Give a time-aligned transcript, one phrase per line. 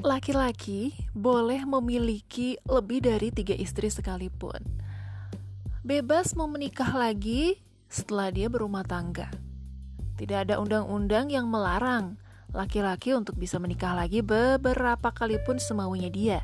[0.00, 4.60] laki-laki boleh memiliki lebih dari tiga istri sekalipun.
[5.84, 9.28] Bebas mau menikah lagi setelah dia berumah tangga.
[10.16, 12.20] Tidak ada undang-undang yang melarang
[12.52, 16.40] laki-laki untuk bisa menikah lagi beberapa kali pun semaunya dia.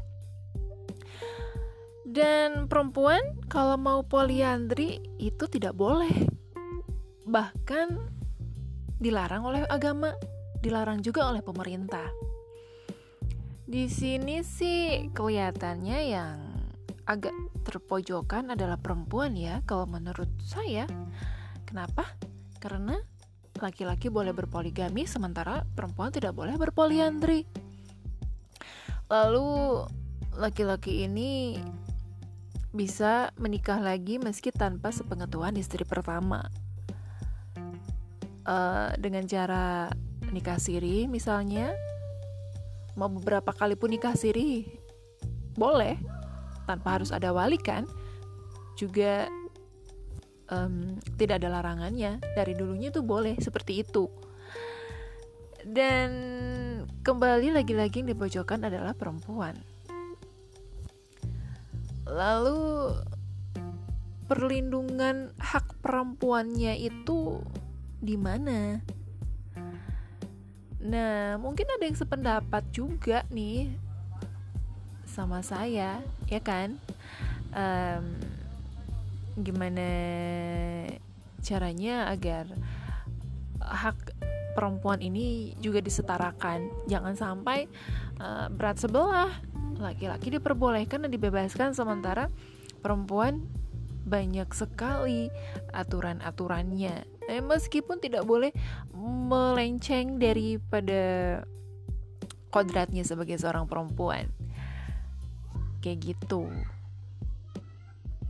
[2.07, 3.20] Dan perempuan
[3.50, 6.12] kalau mau poliandri itu tidak boleh.
[7.27, 7.88] Bahkan
[9.02, 10.16] dilarang oleh agama,
[10.65, 12.35] dilarang juga oleh pemerintah.
[13.66, 16.38] Di sini sih kelihatannya yang
[17.02, 17.34] agak
[17.66, 20.87] terpojokan adalah perempuan ya kalau menurut saya.
[21.66, 22.07] Kenapa?
[22.62, 22.95] Karena
[23.59, 27.43] laki-laki boleh berpoligami sementara perempuan tidak boleh berpoliandri.
[29.10, 29.83] Lalu
[30.38, 31.59] laki-laki ini
[32.71, 36.46] bisa menikah lagi meski tanpa sepengetahuan istri pertama.
[38.46, 39.91] Uh, dengan cara
[40.30, 41.74] nikah siri misalnya
[42.97, 44.65] mau beberapa kali pun nikah siri
[45.55, 45.97] boleh.
[46.66, 47.87] Tanpa harus ada wali kan.
[48.75, 49.29] Juga
[50.51, 52.19] um, tidak ada larangannya.
[52.35, 54.09] Dari dulunya tuh boleh seperti itu.
[55.67, 56.11] Dan
[57.02, 59.59] kembali lagi-lagi yang dipojokkan adalah perempuan.
[62.07, 62.95] Lalu
[64.31, 67.43] perlindungan hak perempuannya itu
[67.99, 68.78] di mana
[70.81, 73.72] Nah, mungkin ada yang sependapat juga nih
[75.09, 76.77] sama saya, ya kan?
[77.56, 78.21] Um,
[79.41, 79.88] gimana
[81.41, 82.49] caranya agar
[83.60, 84.12] hak
[84.53, 86.69] perempuan ini juga disetarakan?
[86.88, 87.69] Jangan sampai
[88.21, 89.33] uh, berat sebelah
[89.77, 92.33] laki-laki diperbolehkan dan dibebaskan sementara
[92.81, 93.44] perempuan
[94.06, 95.28] banyak sekali
[95.75, 98.50] aturan-aturannya eh, meskipun tidak boleh
[98.94, 101.43] melenceng daripada
[102.50, 104.31] kodratnya sebagai seorang perempuan.
[105.84, 106.49] Kayak gitu.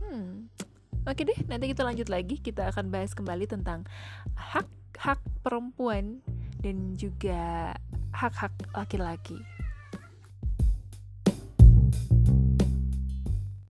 [0.03, 0.51] Hmm.
[1.07, 2.37] Oke deh nanti kita lanjut lagi.
[2.37, 3.87] Kita akan bahas kembali tentang
[4.35, 4.67] hak
[4.97, 6.19] hak perempuan
[6.59, 7.73] dan juga
[8.11, 9.37] hak hak laki-laki